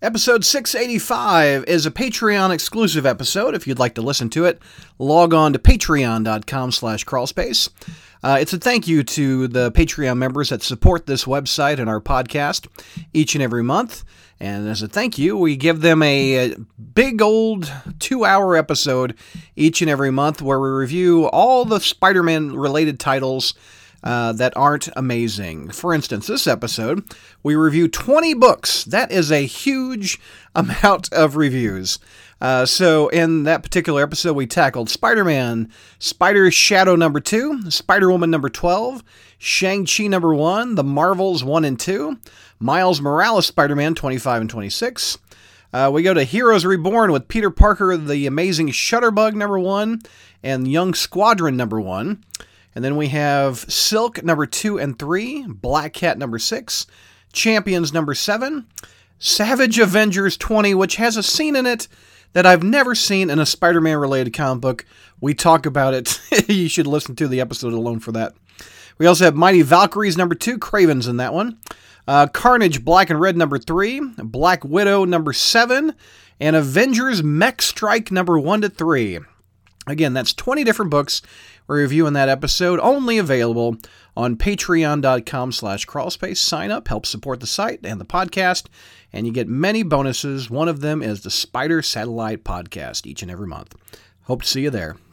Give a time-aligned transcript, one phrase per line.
[0.00, 3.56] Episode 685 is a Patreon exclusive episode.
[3.56, 4.62] If you'd like to listen to it,
[5.00, 7.68] log on to patreon.com slash crawlspace.
[8.22, 12.00] Uh, it's a thank you to the Patreon members that support this website and our
[12.00, 12.68] podcast
[13.12, 14.04] each and every month.
[14.38, 16.56] And as a thank you, we give them a, a
[16.94, 19.16] big old two hour episode
[19.56, 23.52] each and every month where we review all the Spider Man related titles
[24.02, 25.70] uh, that aren't amazing.
[25.70, 27.04] For instance, this episode,
[27.42, 28.84] we review 20 books.
[28.84, 30.20] That is a huge
[30.54, 31.98] amount of reviews.
[32.40, 35.68] Uh, so, in that particular episode, we tackled Spider Man,
[35.98, 39.02] Spider Shadow number 2, Spider Woman number 12,
[39.38, 42.16] Shang-Chi number 1, The Marvels 1 and 2,
[42.60, 45.18] Miles Morales Spider Man 25 and 26.
[45.72, 50.00] Uh, we go to Heroes Reborn with Peter Parker, The Amazing Shutterbug number 1,
[50.42, 52.22] and Young Squadron number 1.
[52.74, 56.86] And then we have Silk number two and three, Black Cat number six,
[57.32, 58.66] Champions number seven,
[59.18, 61.88] Savage Avengers 20, which has a scene in it
[62.32, 64.86] that I've never seen in a Spider Man related comic book.
[65.20, 66.20] We talk about it.
[66.48, 68.34] you should listen to the episode alone for that.
[68.98, 71.58] We also have Mighty Valkyries number two, Kraven's in that one.
[72.06, 75.94] Uh, Carnage Black and Red number three, Black Widow number seven,
[76.40, 79.18] and Avengers Mech Strike number one to three.
[79.90, 81.22] Again, that's 20 different books
[81.66, 83.76] we're reviewing that episode, only available
[84.16, 86.38] on patreon.com slash crawlspace.
[86.38, 88.66] Sign up, help support the site and the podcast,
[89.12, 90.50] and you get many bonuses.
[90.50, 93.74] One of them is the Spider Satellite Podcast each and every month.
[94.22, 94.98] Hope to see you there.